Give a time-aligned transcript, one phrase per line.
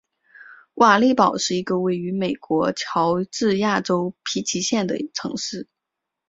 [0.77, 5.67] 瓦利堡是一个位于美国乔治亚州皮奇县的城市。